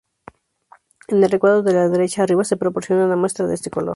[1.09, 3.89] En el recuadro de la derecha, arriba, se proporciona una muestra de este color.